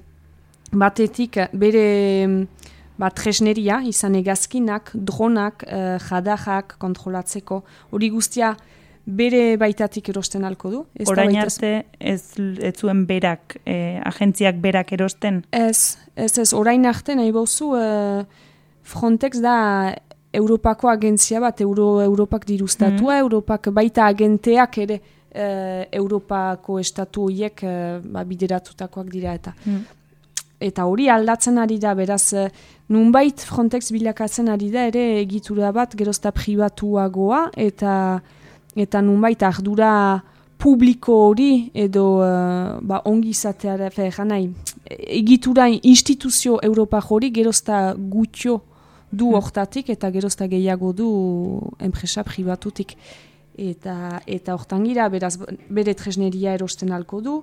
batetik, 0.72 1.38
bere 1.52 1.86
bat 3.00 3.16
tresneria, 3.16 3.80
izan 3.86 4.18
egazkinak, 4.18 4.90
dronak, 4.94 5.64
uh, 5.66 5.96
jadajak 6.10 6.76
kontrolatzeko, 6.82 7.62
hori 7.94 8.10
guztia 8.12 8.54
bere 9.10 9.56
baitatik 9.58 10.10
erosten 10.12 10.44
alko 10.44 10.70
du. 10.70 10.82
Ez 10.94 11.08
Orain 11.08 11.34
arte 11.40 11.70
ez, 11.98 12.20
ez 12.38 12.74
zuen 12.76 13.06
berak, 13.08 13.56
eh, 13.64 13.98
agentziak 14.06 14.60
berak 14.60 14.92
erosten? 14.92 15.40
Ez, 15.50 15.96
ez, 16.14 16.36
ez, 16.38 16.52
orain 16.54 16.84
arte 16.86 17.16
nahi 17.18 17.32
bozu, 17.34 17.72
uh, 17.78 18.22
Frontex 18.90 19.40
da 19.42 19.56
Europako 20.32 20.88
agentzia 20.88 21.40
bat, 21.40 21.60
Euro, 21.60 22.00
Europak 22.00 22.46
diruztatua, 22.46 23.16
mm 23.16 23.24
Europak 23.24 23.70
baita 23.74 24.06
agenteak 24.06 24.78
ere 24.78 25.00
e, 25.34 25.88
Europako 25.92 26.78
estatu 26.78 27.26
horiek 27.26 27.64
e, 27.64 27.72
ba, 28.04 28.24
bideratutakoak 28.24 29.10
dira 29.10 29.34
eta. 29.34 29.54
Mm. 29.66 29.82
Eta 30.60 30.84
hori 30.86 31.08
aldatzen 31.08 31.58
ari 31.58 31.78
da, 31.82 31.94
beraz, 31.98 32.32
e, 32.32 32.48
nunbait 32.88 33.42
Frontex 33.42 33.90
bilakatzen 33.94 34.48
ari 34.48 34.70
da 34.70 34.86
ere 34.90 35.04
egitura 35.20 35.72
bat 35.72 35.96
gerozta 35.98 36.32
pribatuagoa 36.34 37.48
eta 37.56 37.94
eta 38.78 39.00
nunbait 39.02 39.42
ardura 39.42 40.22
publiko 40.60 41.14
hori 41.30 41.70
edo 41.74 42.20
uh, 42.20 42.78
ba, 42.82 43.00
ongi 43.08 43.32
izatea, 43.32 43.90
nahi, 44.28 44.50
egitura 44.84 45.66
instituzio 45.68 46.58
Europa 46.62 47.00
hori 47.08 47.30
gerozta 47.32 47.94
gutio 47.96 48.60
du 49.10 49.34
hortatik 49.34 49.90
eta 49.90 50.10
gerozta 50.10 50.46
gehiago 50.50 50.92
du 50.92 51.10
enpresa 51.78 52.24
pribatutik. 52.24 52.96
Eta, 53.60 54.20
eta 54.30 54.54
hortan 54.54 54.86
gira, 54.86 55.08
beraz, 55.12 55.34
bere 55.68 55.92
tresneria 55.98 56.54
erosten 56.56 56.94
alko 56.96 57.20
du, 57.20 57.34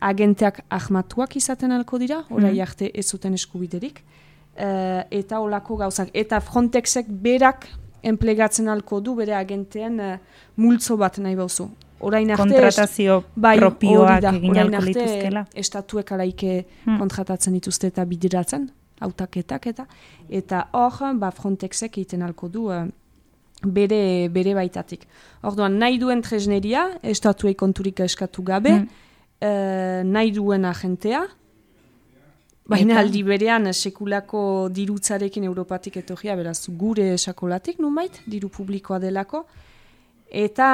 agenteak 0.00 0.62
ahmatuak 0.72 1.36
izaten 1.36 1.74
alko 1.76 1.98
dira, 2.00 2.22
orai 2.30 2.54
mm. 2.54 2.62
arte 2.64 2.90
ez 2.94 3.04
zuten 3.10 3.36
eskubiderik, 3.36 4.00
uh, 4.00 5.02
eta 5.10 5.40
olako 5.44 5.76
gauzak. 5.82 6.08
Eta 6.16 6.40
Frontexek 6.40 7.10
berak 7.10 7.68
enplegatzen 8.06 8.70
alko 8.72 9.02
du 9.04 9.14
bere 9.18 9.36
agenteen 9.36 10.00
uh, 10.00 10.16
multzo 10.56 10.96
bat 10.96 11.18
nahi 11.20 11.36
bauzu. 11.36 11.68
Orain 12.00 12.30
arte, 12.32 12.40
kontratazio 12.46 13.18
bai, 13.36 13.58
propioak 13.60 14.24
egin 14.32 14.56
alko 14.62 14.84
lituzkela. 14.86 15.44
Estatuek 15.52 16.14
alaike 16.16 16.52
hmm. 16.86 16.96
kontratatzen 17.02 17.58
dituzte 17.58 17.90
eta 17.92 18.06
bideratzen, 18.08 18.70
hautaketak 19.00 19.66
eta 19.66 19.86
eta 20.28 20.68
hor 20.72 21.14
ba 21.18 21.30
Frontexek 21.30 21.98
egiten 21.98 22.22
alko 22.22 22.48
du 22.48 22.68
uh, 22.70 22.86
bere 23.64 24.28
bere 24.28 24.54
baitatik. 24.54 25.06
Orduan 25.42 25.78
nahi 25.78 25.98
duen 25.98 26.22
tresneria 26.22 26.98
estatuei 27.02 27.54
konturik 27.54 28.00
eskatu 28.00 28.42
gabe, 28.42 28.72
mm. 28.72 28.88
uh, 29.42 30.02
nahi 30.04 30.30
duen 30.32 30.64
agentea 30.64 31.26
Baina 32.70 33.00
aldi 33.00 33.24
berean 33.26 33.66
sekulako 33.72 34.42
dirutzarekin 34.70 35.46
Europatik 35.48 35.96
etorria, 36.04 36.36
beraz 36.38 36.68
gure 36.78 37.08
esakolatik 37.16 37.80
numait, 37.82 38.20
diru 38.30 38.50
publikoa 38.52 39.00
delako. 39.02 39.42
Eta, 40.30 40.68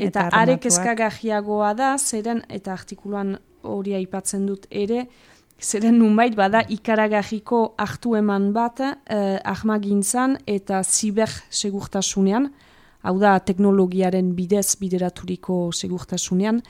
eta, 0.00 0.22
eta 0.24 0.40
arek 0.40 0.64
eskagajiagoa 0.70 1.74
da, 1.76 1.90
zeren, 1.98 2.40
eta 2.48 2.72
artikuluan 2.72 3.34
hori 3.68 3.92
aipatzen 3.98 4.46
dut 4.48 4.64
ere, 4.70 5.04
Zeren 5.60 5.98
nunbait 5.98 6.34
bada 6.36 6.64
ikaragajiko 6.68 7.74
hartu 7.78 8.14
eman 8.18 8.52
bat 8.52 8.80
eh, 8.80 9.38
ahmagintzan 9.44 10.36
eta 10.46 10.82
ziber 10.82 11.30
segurtasunean, 11.50 12.50
hau 13.02 13.18
da 13.18 13.38
teknologiaren 13.38 14.34
bidez 14.34 14.76
bideraturiko 14.80 15.70
segurtasunean, 15.72 16.60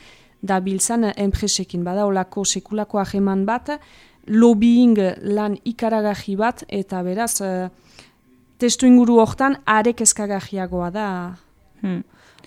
da 0.42 0.60
biltzan 0.60 1.08
enpresekin, 1.16 1.84
bada 1.84 2.04
olako 2.06 2.44
sekulako 2.44 3.00
aheman 3.00 3.46
bat, 3.46 3.78
lobbying 4.28 4.98
lan 5.32 5.56
ikaragaji 5.64 6.36
bat, 6.36 6.64
eta 6.68 7.00
beraz, 7.02 7.40
uh, 7.40 7.70
testu 8.60 8.86
inguru 8.86 9.16
hortan, 9.22 9.56
arek 9.64 10.04
ezkagajiagoa 10.04 10.90
da, 10.92 11.08
Hmm. 11.84 12.00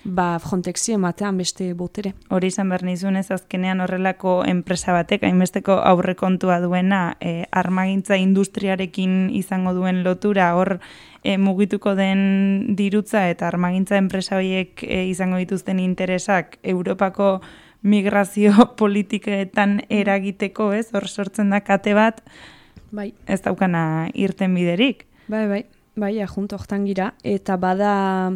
Ba, 0.07 0.39
Frontexi 0.39 0.93
ematean 0.95 1.37
beste 1.37 1.67
botere. 1.77 2.13
Hori 2.33 2.49
izan 2.49 2.71
behar 2.71 2.85
nizunez 2.87 3.27
azkenean 3.35 3.81
horrelako 3.83 4.39
enpresa 4.47 4.95
batek, 4.95 5.25
hainbesteko 5.27 5.77
aurrekontua 5.91 6.59
duena, 6.63 7.17
e, 7.19 7.45
armagintza 7.51 8.17
industriarekin 8.17 9.29
izango 9.35 9.75
duen 9.75 10.03
lotura, 10.07 10.53
hor 10.55 10.77
e, 11.23 11.37
mugituko 11.37 11.93
den 11.99 12.75
dirutza 12.79 13.27
eta 13.29 13.49
armagintza 13.51 13.99
enpresa 13.99 14.39
horiek 14.39 14.83
e, 14.87 15.03
izango 15.11 15.37
dituzten 15.43 15.83
interesak 15.83 16.57
Europako 16.63 17.41
migrazio 17.83 18.53
politiketan 18.81 19.81
eragiteko, 19.89 20.71
ez? 20.73 20.87
Hor 20.95 21.07
sortzen 21.07 21.51
da 21.53 21.61
kate 21.61 21.93
bat, 21.97 22.23
Bai, 22.87 23.11
ez 23.27 23.41
daukana 23.43 24.07
irten 24.15 24.53
biderik. 24.55 25.03
bai, 25.27 25.47
bai, 25.47 25.65
bai, 25.99 26.13
ajunt 26.23 26.53
hortan 26.55 26.85
gira, 26.87 27.11
eta 27.23 27.57
bada 27.59 28.31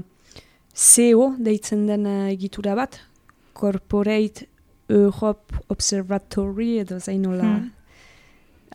CEO 0.73 1.33
deitzen 1.37 1.85
den 1.87 2.05
eh, 2.05 2.31
egitura 2.33 2.75
bat, 2.75 2.99
Corporate 3.53 4.47
Europe 4.89 5.55
Observatory, 5.69 6.79
edo 6.79 6.99
zain 6.99 7.21
nola, 7.21 7.43
Hmm. 7.43 7.71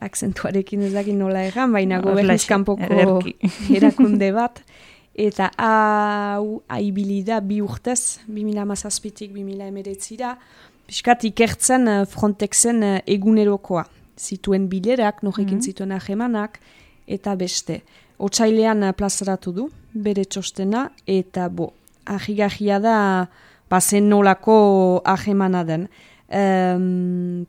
akzentuarekin 0.00 0.82
ez 0.82 0.92
dakit 0.92 1.14
nola 1.16 1.46
egan, 1.48 1.72
baina 1.72 2.00
gobernuz 2.04 2.44
kanpoko 2.46 3.22
erakunde 3.76 4.28
bat, 4.36 4.60
eta 5.16 5.48
hau 5.56 6.60
aibili 6.68 7.22
da 7.24 7.40
bi 7.40 7.62
urtez, 7.64 8.18
2000 8.28 8.60
amazazpitik 8.60 9.32
2000 9.32 9.68
emeretzira, 9.70 10.34
piskat 10.86 11.24
ikertzen 11.24 11.88
eh, 11.88 12.04
Frontexen 12.06 12.82
eh, 12.82 13.00
egunerokoa. 13.06 13.86
Zituen 14.20 14.68
bilerak, 14.68 15.22
norekin 15.22 15.58
Mhm. 15.58 15.64
zituen 15.64 15.92
ahemanak, 15.92 16.60
eta 17.08 17.34
beste. 17.36 17.80
Otsailean 18.18 18.92
plazaratu 18.96 19.52
du, 19.52 19.68
bere 19.94 20.24
txostena, 20.24 20.90
eta 21.06 21.48
bo, 21.48 21.72
ahigahia 22.06 22.80
da, 22.80 22.96
bazen 23.70 24.08
nolako 24.08 25.02
ahemana 25.04 25.64
den. 25.64 25.88
Em, 26.28 27.46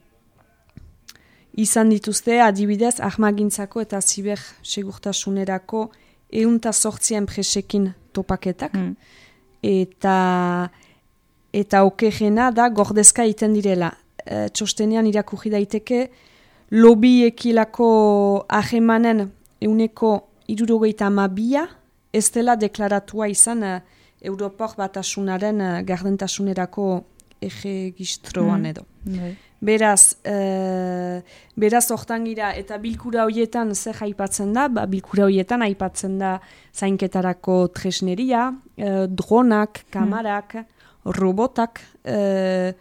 izan 1.57 1.89
dituzte 1.89 2.39
adibidez 2.41 2.99
ahmagintzako 3.01 3.81
eta 3.81 4.01
ziber 4.01 4.41
segurtasunerako 4.63 5.87
eunta 6.31 6.73
sortzien 6.73 7.25
presekin 7.25 7.93
topaketak 8.13 8.73
Hmm. 8.73 8.95
eta 9.63 10.69
eta 11.53 11.83
okerena 11.83 12.51
da 12.51 12.69
gordezka 12.69 13.23
egiten 13.23 13.53
direla. 13.53 13.93
E, 14.25 14.49
txostenean 14.49 15.07
irakurri 15.07 15.49
daiteke 15.49 16.09
lobiekilako 16.71 18.45
ahemanen 18.49 19.31
euneko 19.61 20.27
irurogeita 20.47 21.07
amabia 21.07 21.67
ez 22.13 22.29
dela 22.31 22.55
deklaratua 22.55 23.29
izan 23.29 23.63
e, 23.63 23.81
Europor 24.27 24.75
batasunaren 24.77 25.61
e, 25.61 25.71
gardentasunerako 25.87 26.87
egegistroan 27.41 28.61
Mm. 28.61 28.65
edo. 28.65 28.83
Bai. 29.05 29.35
Beraz, 29.59 30.17
e, 30.23 31.21
beraz 31.55 31.87
hortan 31.91 32.25
gira, 32.25 32.51
eta 32.53 32.77
bilkura 32.77 33.23
horietan 33.25 33.73
zer 33.73 33.97
aipatzen 34.05 34.53
da, 34.53 34.67
ba, 34.69 34.85
bilkura 34.85 35.25
horietan 35.25 35.61
aipatzen 35.65 36.19
da 36.19 36.39
zainketarako 36.73 37.67
tresneria, 37.73 38.51
e, 38.77 39.07
dronak, 39.09 39.85
kamarak, 39.89 40.59
robotak, 41.05 41.81
e, 42.05 42.73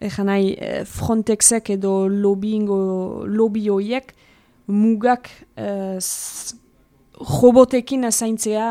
egan 0.00 0.26
nahi, 0.30 0.56
Frontexek 0.86 1.70
edo 1.74 2.08
lobbyingo, 2.08 3.26
lobby 3.26 3.68
horiek 3.68 4.14
mugak 4.68 5.28
e, 5.56 5.98
robotekin 7.18 8.10
zaintzea 8.10 8.68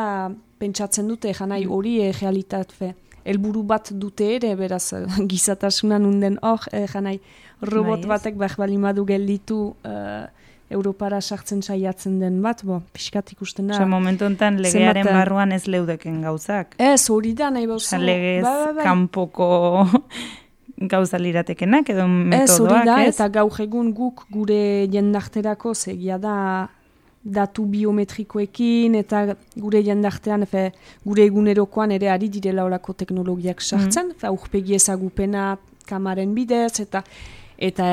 pentsatzen 0.59 1.07
dute, 1.07 1.29
egan 1.29 1.49
nahi, 1.53 1.65
hori 1.65 1.99
e, 2.01 2.11
realitate 2.21 2.93
helburu 3.27 3.63
bat 3.67 3.91
dute 3.91 4.29
ere, 4.37 4.53
beraz, 4.59 4.85
eh, 4.95 5.05
gizatasunan 5.29 6.07
unden 6.07 6.39
hor, 6.45 6.67
egan 6.75 7.09
nahi, 7.09 7.21
robot 7.61 8.03
Bai, 8.03 8.05
ez. 8.05 8.11
batek 8.15 8.41
behar 8.41 8.57
balimadu 8.63 9.05
gelditu 9.07 9.61
eh, 9.87 10.25
Europara 10.67 11.21
sartzen 11.21 11.61
saiatzen 11.63 12.17
den 12.19 12.41
bat, 12.43 12.59
bo, 12.67 12.81
pixkat 12.91 13.31
ikusten 13.31 13.69
da. 13.69 13.77
Osea, 13.77 13.87
momentu 13.87 14.25
honetan 14.27 14.57
legearen 14.59 14.99
zenbat, 14.99 15.13
eh, 15.13 15.19
barruan 15.21 15.55
ez 15.55 15.61
leudeken 15.71 16.17
gauzak. 16.25 16.75
Ez, 16.75 17.05
hori 17.13 17.31
da 17.39 17.47
nahi 17.55 17.69
bauzu. 17.69 18.01
Legez 18.03 18.43
Bai, 18.43 18.57
bai, 18.65 18.73
bai. 18.75 18.83
kanpoko 18.83 19.47
gauza 20.91 21.17
liratekenak 21.21 21.89
edo 21.93 22.03
Ez, 22.03 22.09
hori 22.09 22.27
metodoak, 22.33 22.83
da, 22.85 22.97
ez? 23.05 23.13
eta 23.15 23.29
gaur 23.39 23.61
egun 23.63 23.93
guk 23.95 24.25
gure 24.33 24.59
jendarterako 24.91 25.73
zegia 25.73 26.19
da 26.21 26.35
datu 27.27 27.65
biometrikoekin 27.67 28.95
eta 28.95 29.23
gure 29.55 29.81
jendartean 29.83 30.45
efe, 30.47 30.69
gure 31.05 31.25
egunerokoan 31.27 31.91
ere 31.91 32.11
ari 32.13 32.29
direla 32.31 32.65
olako 32.67 32.93
teknologiak 32.93 33.61
sartzen, 33.61 34.13
mm. 34.13 34.29
aurpegi 34.29 34.77
ezagupena 34.77 35.57
kamaren 35.87 36.33
bidez, 36.35 36.79
eta 36.83 37.03
eta 37.57 37.85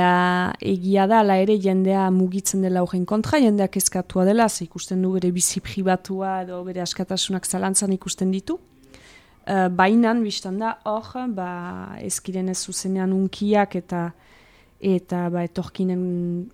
egia 0.61 1.07
da, 1.09 1.23
ala 1.25 1.39
ere 1.41 1.57
jendea 1.57 2.11
mugitzen 2.13 2.61
dela 2.67 2.83
horren 2.85 3.07
kontra, 3.09 3.41
jendeak 3.41 3.79
eskatua 3.81 4.27
dela, 4.29 4.49
ze 4.49 4.67
ikusten 4.67 5.01
du 5.03 5.15
bere 5.17 5.31
bizi 5.33 5.63
pribatua 5.65 6.43
edo 6.43 6.61
bere 6.67 6.83
askatasunak 6.85 7.47
zalantzan 7.49 7.93
ikusten 7.97 8.31
ditu. 8.35 8.59
Uh, 9.45 9.69
bainan, 9.69 10.23
biztan 10.25 10.59
da, 10.61 10.79
hor, 10.89 11.09
ba, 11.37 11.49
ezkiren 12.01 12.49
ez 12.49 12.59
zuzenean 12.65 13.13
unkiak 13.13 13.77
eta 13.77 14.11
eta 14.85 15.29
ba, 15.33 15.43
etorkinen, 15.47 16.01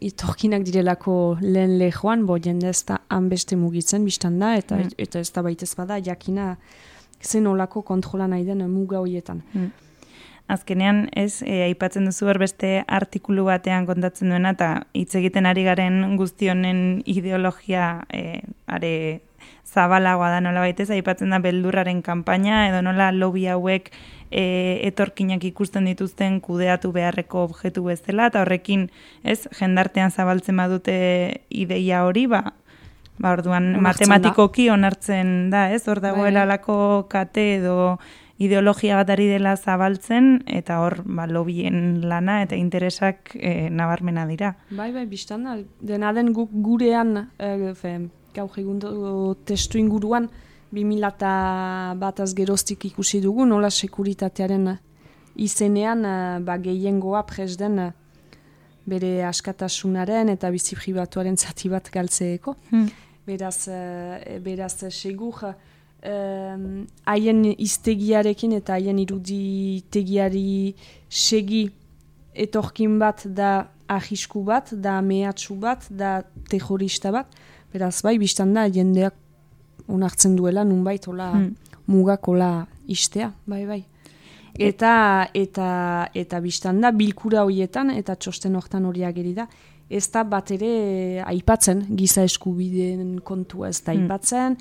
etorkinak 0.06 0.62
direlako 0.66 1.14
lehen 1.42 1.78
lehoan, 1.80 2.24
bo 2.28 2.36
jende 2.38 2.68
ez 2.70 2.84
da 2.86 3.00
hanbeste 3.10 3.56
mugitzen 3.58 4.04
biztan 4.06 4.38
da, 4.38 4.54
eta, 4.56 4.76
Mm. 4.76 4.94
eta 4.98 5.18
ez 5.18 5.30
da 5.34 5.42
baitez 5.42 5.74
bada, 5.74 5.98
jakina 5.98 6.56
zen 7.22 7.46
olako 7.46 7.82
kontrola 7.82 8.26
nahi 8.28 8.44
den 8.44 8.62
muga 8.70 9.00
horietan. 9.00 9.42
Azkenean, 10.50 11.08
ez, 11.14 11.42
e, 11.42 11.62
aipatzen 11.68 12.04
duzu 12.04 12.26
beste 12.38 12.84
artikulu 12.88 13.44
batean 13.44 13.86
kontatzen 13.86 14.30
duena, 14.30 14.50
eta 14.50 14.82
hitz 14.94 15.14
egiten 15.14 15.46
ari 15.46 15.62
garen 15.64 16.16
guztionen 16.16 17.02
ideologia 17.06 18.04
e, 18.12 18.40
are 18.66 19.20
zabalagoa 19.70 20.30
da 20.34 20.40
nola 20.42 20.64
baitez, 20.64 20.88
aipatzen 20.90 21.30
da 21.30 21.38
beldurraren 21.42 22.02
kanpaina, 22.02 22.66
edo 22.68 22.82
nola 22.82 23.10
lobby 23.14 23.46
hauek 23.50 23.90
e, 24.30 24.44
etorkinak 24.88 25.44
ikusten 25.46 25.86
dituzten 25.90 26.40
kudeatu 26.44 26.92
beharreko 26.94 27.44
objektu 27.48 27.84
bezala, 27.86 28.30
eta 28.30 28.44
horrekin, 28.44 28.88
ez, 29.22 29.44
jendartean 29.58 30.10
zabaltzen 30.10 30.58
badute 30.60 30.96
ideia 31.50 32.04
hori, 32.06 32.26
ba, 32.30 32.44
ba 33.20 33.34
orduan 33.36 33.74
Onartzen 33.76 34.08
da. 34.08 34.16
matematikoki 34.16 34.70
onartzen 34.72 35.50
da, 35.52 35.68
ez, 35.74 35.84
hor 35.88 36.02
dagoela 36.02 36.44
Bai. 36.44 36.48
alako 36.48 36.80
kate 37.10 37.46
edo 37.58 37.98
ideologia 38.40 38.96
bat 38.96 39.10
ari 39.12 39.26
dela 39.28 39.52
zabaltzen, 39.56 40.38
eta 40.48 40.78
hor, 40.80 41.02
ba, 41.04 41.26
lobien 41.28 42.00
lana 42.08 42.40
eta 42.46 42.56
interesak 42.56 43.34
e, 43.36 43.68
nabarmena 43.68 44.24
dira. 44.26 44.54
Bai, 44.70 44.88
bai, 44.94 45.04
biztan 45.10 45.44
da, 45.44 45.58
dena 45.84 46.14
den 46.16 46.32
guk 46.32 46.54
gurean, 46.64 47.28
e, 47.36 47.74
fe, 47.76 47.98
gaur 48.34 48.58
egun 48.58 48.80
testu 49.44 49.78
inguruan, 49.78 50.28
2000 50.72 51.96
bat 51.98 52.20
azgeroztik 52.20 52.84
ikusi 52.92 53.20
dugu, 53.20 53.46
nola 53.46 53.70
sekuritatearen 53.70 54.76
izenean, 55.40 56.04
eh, 56.04 56.38
ba, 56.44 56.58
gehiengoa 56.58 57.24
presden 57.26 57.78
eh, 57.78 57.90
bere 58.90 59.24
askatasunaren 59.28 60.32
eta 60.32 60.50
bizi 60.50 60.76
pribatuaren 60.78 61.36
zati 61.36 61.68
bat 61.68 61.90
galtzeeko. 61.92 62.56
Hmm. 62.70 62.88
Beraz, 63.26 63.68
eh, 63.68 64.38
beraz 64.42 64.76
segur, 64.90 65.44
haien 66.00 67.42
iztegiarekin 67.60 68.54
eta 68.56 68.72
haien 68.78 68.98
iruditegiari 69.02 70.74
segi 71.10 71.66
etorkin 72.32 72.94
bat 72.98 73.26
da 73.26 73.68
ahisku 73.86 74.40
bat, 74.46 74.72
da 74.72 75.02
mehatxu 75.04 75.58
bat, 75.60 75.84
da 75.90 76.22
terrorista 76.48 77.12
bat. 77.12 77.28
Beraz, 77.72 78.00
bai, 78.02 78.16
biztan 78.18 78.54
da, 78.54 78.64
jendeak 78.72 79.14
onartzen 79.90 80.34
duela, 80.38 80.64
nunbait, 80.64 81.06
hola, 81.06 81.32
Hmm. 81.34 81.54
mugak 81.86 82.26
hola 82.28 82.66
istea, 82.88 83.32
bai, 83.46 83.64
bai. 83.66 83.84
Eta, 84.58 85.28
eta, 85.34 86.08
eta 86.14 86.40
biztan 86.40 86.80
da, 86.80 86.90
bilkura 86.90 87.44
horietan, 87.44 87.90
eta 87.90 88.16
txosten 88.16 88.56
hortan 88.56 88.84
hori 88.84 89.04
ageri 89.04 89.32
da, 89.34 89.46
ez 89.90 90.08
da 90.10 90.22
bat 90.24 90.50
ere 90.50 91.22
aipatzen, 91.26 91.84
giza 91.96 92.22
eskubideen 92.22 93.20
kontua 93.20 93.68
ez 93.68 93.80
da 93.82 93.92
Hmm. 93.92 94.02
aipatzen, 94.02 94.56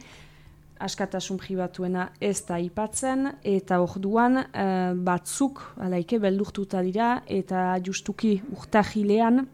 askatasun 0.79 1.37
pribatuena 1.37 2.11
ez 2.21 2.45
da 2.47 2.55
aipatzen, 2.55 3.31
eta 3.43 3.81
orduan 3.81 4.37
eh, 4.53 4.93
batzuk, 4.95 5.61
alaike, 5.77 6.19
beldurtuta 6.19 6.81
dira, 6.81 7.23
eta 7.27 7.77
justuki 7.83 8.41
urtahilean, 8.55 9.47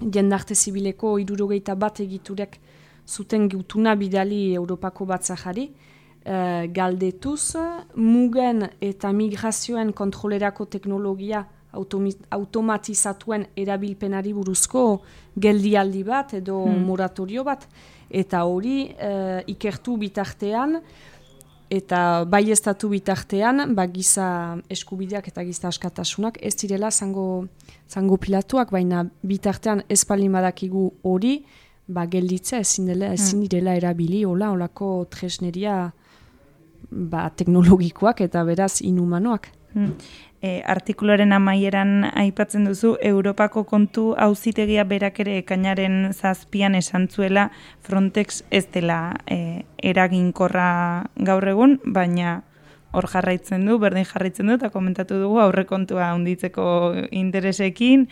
jendarte 0.00 0.54
zibileko 0.54 1.18
irurogeita 1.18 1.74
bat 1.74 2.00
egiturek 2.00 2.58
zuten 3.06 3.48
gutuna 3.48 3.94
bidali 3.94 4.54
Europako 4.54 5.06
batzajari, 5.06 5.70
eh, 6.24 6.66
galdetuz, 6.72 7.56
mugen 7.94 8.68
eta 8.80 9.12
migrazioen 9.12 9.92
kontrolerako 9.92 10.66
teknologia 10.66 11.46
automatizatuen 12.30 13.46
erabilpenari 13.56 14.32
buruzko 14.32 15.02
geldialdi 15.38 16.02
bat 16.04 16.32
edo 16.34 16.64
Hmm. 16.64 16.84
moratorio 16.86 17.44
bat. 17.44 17.68
Eta 18.10 18.44
hori 18.44 18.94
eh, 18.98 19.42
ikertu 19.46 19.96
bitartean, 19.98 20.80
eta 21.70 22.24
bai 22.24 22.50
estatu 22.50 22.88
bitartean, 22.88 23.74
ba, 23.74 23.86
giza 23.86 24.56
eskubideak 24.70 25.28
eta 25.28 25.44
giza 25.44 25.68
askatasunak 25.68 26.38
ez 26.40 26.54
direla 26.56 26.90
zango, 26.90 27.46
zango 27.88 28.16
pilatuak, 28.16 28.70
baina 28.70 29.06
bitartean 29.22 29.82
ez 29.88 30.04
badakigu 30.06 30.92
hori, 31.02 31.44
ba, 31.86 32.06
gelditzea 32.10 32.60
ezin, 32.64 32.90
dela, 32.90 33.12
ezin 33.14 33.42
direla 33.46 33.76
erabili, 33.78 34.24
hola, 34.24 34.50
holako 34.54 35.06
tresneria 35.10 35.76
ba, 36.90 37.28
teknologikoak 37.30 38.22
eta 38.26 38.44
beraz 38.44 38.80
inhumanoak. 38.82 39.50
Mm. 39.76 39.92
E, 40.42 40.50
artikuluaren 40.68 41.32
amaieran 41.32 42.10
aipatzen 42.12 42.66
duzu, 42.68 42.94
Europako 43.04 43.64
kontu 43.68 44.10
auzitegia 44.20 44.84
berak 44.88 45.20
ere 45.24 45.38
ekainaren 45.42 46.12
zazpian 46.12 46.76
esan 46.78 47.08
zuela 47.08 47.50
Frontex 47.84 48.42
ez 48.50 48.66
dela 48.72 49.16
e, 49.26 49.64
eraginkorra 49.82 50.68
gaur 51.28 51.48
egun, 51.48 51.78
baina 51.84 52.42
hor 52.96 53.08
jarraitzen 53.12 53.66
du, 53.68 53.78
berdin 53.78 54.06
jarraitzen 54.08 54.48
du, 54.48 54.56
eta 54.56 54.70
komentatu 54.72 55.18
dugu 55.20 55.40
aurrekontua 55.44 56.12
handitzeko 56.14 56.66
interesekin, 57.10 58.06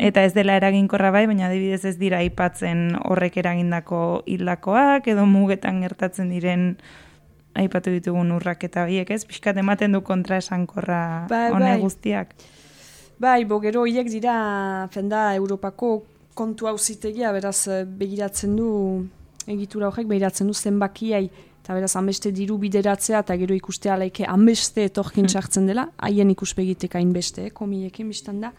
eta 0.00 0.24
ez 0.24 0.32
dela 0.34 0.56
eraginkorra 0.60 1.10
bai, 1.10 1.26
baina 1.26 1.46
adibidez 1.48 1.84
ez 1.88 1.96
dira 2.00 2.18
aipatzen 2.18 2.96
horrek 3.04 3.38
eragindako 3.40 4.22
hildakoak, 4.26 5.08
edo 5.08 5.26
mugetan 5.26 5.80
gertatzen 5.80 6.30
diren 6.30 6.76
aipatu 7.54 7.92
ditugun 7.92 8.32
urrak 8.32 8.64
eta 8.64 8.86
horiek, 8.86 9.10
ez? 9.10 9.24
Piskat 9.28 9.58
ematen 9.60 9.92
du 9.92 10.00
kontra 10.04 10.38
esankorra 10.40 11.26
Bai, 11.30 11.50
hone 11.52 11.72
bai. 11.74 11.80
guztiak. 11.80 12.34
Bai, 13.22 13.44
bo 13.44 13.60
gero 13.62 13.84
hiek 13.86 14.08
dira, 14.10 14.88
fenda 14.92 15.30
Europako 15.36 16.02
kontu 16.34 16.66
auzitegia, 16.66 17.32
beraz 17.32 17.68
eh, 17.68 17.84
begiratzen 17.84 18.56
du, 18.56 18.68
egitura 19.46 19.90
horrek 19.90 20.08
begiratzen 20.08 20.48
du 20.48 20.54
zenbakiai, 20.56 21.26
eta 21.62 21.76
beraz 21.76 21.92
hanbeste 22.00 22.32
diru 22.34 22.56
bideratzea, 22.58 23.20
eta 23.22 23.36
gero 23.38 23.54
ikustea 23.54 23.98
laike 24.00 24.26
hanbeste 24.26 24.88
etorkin 24.88 25.28
sartzen 25.34 25.68
dela, 25.68 25.90
haien 26.02 26.32
ikuspegitek 26.32 26.96
hainbeste, 26.98 27.46
eh, 27.50 27.54
komiekin 27.54 28.10
biztan 28.10 28.40
da. 28.46 28.52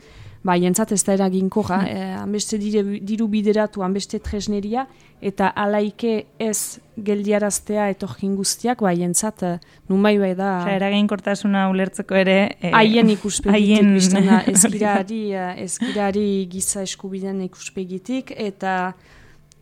Ba, 0.44 0.58
jentzat 0.60 0.92
ez 0.92 1.00
da 1.08 1.14
eraginkorra, 1.16 1.78
eh, 1.88 2.16
hanbeste 2.20 2.58
dire, 2.60 2.82
diru 3.00 3.30
bideratu, 3.32 3.82
hanbeste 3.86 4.20
tresneria, 4.20 4.82
eta 5.24 5.48
alaike 5.56 6.26
ez 6.38 6.80
geldiaraztea 7.00 7.86
etorkin 7.94 8.34
guztiak, 8.36 8.82
ba, 8.84 8.92
jentzat, 8.92 9.44
eh, 9.48 9.54
numai 9.88 10.18
bai 10.20 10.34
da... 10.36 10.50
Osea, 10.66 10.76
eraginkortasuna 10.82 11.70
ulertzeko 11.72 12.16
ere... 12.20 12.38
eh, 12.60 12.74
Haien 12.76 13.10
ikuspegitik, 13.16 13.56
haien- 13.56 13.94
biztan 13.96 14.28
da, 14.28 14.42
ezkirari, 14.54 15.22
ezkirari 15.64 16.28
giza 16.52 16.84
eskubideen 16.84 17.40
ikuspegitik, 17.48 18.36
eta 18.36 18.94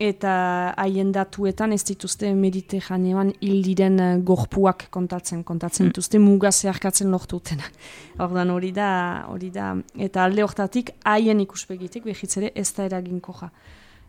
eta 0.02 0.34
haien 0.82 1.12
datuetan 1.14 1.76
ez 1.76 1.84
dituzte 1.86 2.32
mediterranean 2.34 3.32
hil 3.44 3.60
diren 3.66 4.00
eh, 4.02 4.14
gorpuak 4.26 4.88
kontatzen, 4.94 5.44
kontatzen 5.46 5.92
dituzte 5.92 6.20
muga 6.22 6.52
zeharkatzen 6.52 7.12
lortutena. 7.14 7.68
Ordan 8.26 8.54
hori 8.54 8.72
da, 8.74 8.90
hori 9.30 9.52
da, 9.54 9.76
eta 10.02 10.26
alde 10.26 10.46
hortatik 10.46 10.94
haien 11.06 11.44
ikuspegitik 11.46 12.08
behitz 12.08 12.34
ere 12.42 12.52
ez 12.56 12.70
da 12.78 12.90
eraginkoja. 12.90 13.52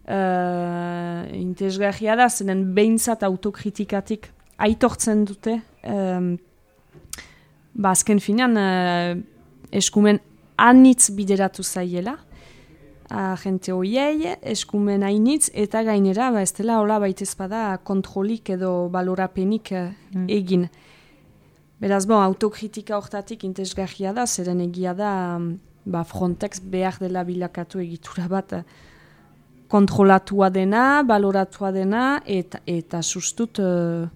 Uh, 0.02 1.28
interesgarria 1.38 2.16
da, 2.18 2.24
zenen 2.26 2.64
behintzat 2.74 3.20
autokritikatik 3.22 4.26
aitortzen 4.66 5.22
dute, 5.28 5.61
um, 5.87 6.33
ba 7.72 7.92
azken 7.94 8.18
finean 8.20 8.59
eh, 8.59 9.14
eskumen 9.78 10.18
anitz 10.59 11.12
bideratu 11.14 11.62
zaiela, 11.62 12.16
agente 13.12 13.72
hoiei, 13.72 14.35
eskumen 14.42 15.03
hainitz, 15.05 15.51
eta 15.55 15.83
gainera, 15.85 16.31
ba, 16.33 16.42
ez 16.42 16.53
dela 16.57 16.81
hola 16.81 16.98
baitez 17.03 17.35
bada 17.38 17.79
kontrolik 17.85 18.51
edo 18.51 18.88
balorapenik 18.88 19.72
eh, 19.72 19.90
Mm. 20.14 20.29
egin. 20.29 20.68
Beraz, 21.81 22.07
bon, 22.07 22.22
autokritika 22.22 22.96
hortatik 22.96 23.44
intesgarria 23.44 24.12
da, 24.12 24.27
zeren 24.27 24.61
egia 24.61 24.94
da, 24.94 25.38
ba, 25.85 26.05
Frontex 26.05 26.61
behar 26.61 26.98
dela 27.01 27.25
bilakatu 27.25 27.81
egitura 27.81 28.29
bat 28.29 28.53
eh, 28.53 28.62
kontrolatua 29.68 30.51
dena, 30.51 31.03
baloratua 31.03 31.72
dena, 31.72 32.22
eta, 32.27 32.61
eta 32.66 33.03
sustut, 33.03 33.59
uh, 33.59 34.09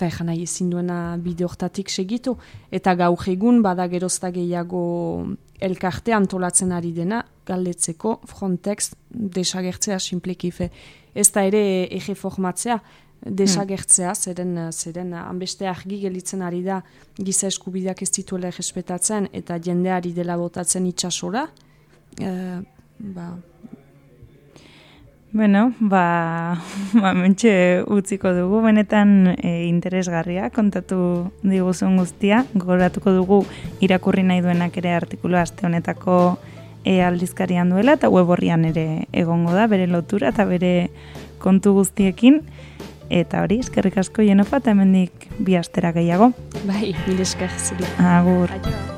Eta 0.00 0.24
nahi 0.24 0.46
ezin 0.46 0.70
duena 0.72 1.16
bide 1.20 1.44
hortatik 1.44 1.90
segitu. 1.92 2.38
Eta 2.72 2.94
gaur 2.96 3.20
egun 3.28 3.60
bada 3.60 3.84
gerozta 3.86 4.30
gehiago 4.32 5.26
elkarte 5.60 6.14
antolatzen 6.16 6.72
ari 6.72 6.92
dena, 6.96 7.20
galdetzeko 7.46 8.20
Frontex 8.28 8.92
desagertzea 9.10 9.98
simplekife. 9.98 10.70
Ez 11.14 11.28
da 11.34 11.44
ere 11.44 11.62
ege 11.90 12.14
formatzea, 12.14 12.78
desagertzea, 13.20 14.14
zeren, 14.14 14.56
zeren 14.72 15.12
hanbeste 15.12 15.68
argi 15.68 16.00
gelitzen 16.00 16.42
ari 16.42 16.62
da 16.64 16.80
giza 17.18 17.50
eskubideak 17.50 18.00
ez 18.02 18.10
dituela 18.16 18.48
errespetatzen 18.48 19.28
eta 19.36 19.58
jendeari 19.60 20.14
dela 20.16 20.38
botatzen 20.40 20.86
itxasora. 20.88 21.46
Eh, 22.20 22.58
ba, 23.16 23.28
Bueno, 25.32 25.72
ba, 25.78 26.60
ba 27.00 27.12
mentxe 27.14 27.84
utziko 27.86 28.32
dugu, 28.34 28.60
benetan 28.64 29.36
e, 29.38 29.66
interesgarria, 29.68 30.50
kontatu 30.50 31.30
diguzun 31.46 32.00
guztia, 32.00 32.44
gogoratuko 32.54 33.14
dugu 33.14 33.40
irakurri 33.80 34.26
nahi 34.26 34.42
duenak 34.42 34.76
ere 34.82 34.96
artikulu 34.98 35.38
aste 35.38 35.68
honetako 35.68 36.18
e, 36.82 36.98
aldizkarian 37.06 37.70
duela, 37.70 37.94
eta 37.94 38.10
web 38.10 38.34
horrian 38.34 38.66
ere 38.72 39.06
egongo 39.12 39.54
da, 39.54 39.68
bere 39.70 39.86
lotura 39.86 40.34
eta 40.34 40.48
bere 40.50 40.90
kontu 41.38 41.76
guztiekin, 41.78 42.42
eta 43.10 43.44
hori, 43.46 43.62
eskerrik 43.62 44.02
asko 44.02 44.26
jenofa, 44.26 44.58
eta 44.58 44.74
hemendik 44.74 45.30
bi 45.38 45.54
astera 45.54 45.94
gehiago. 45.94 46.32
bai, 46.66 46.96
mil 47.06 47.20
esker. 47.22 47.54
Agur. 47.98 48.50
Aio. 48.58 48.89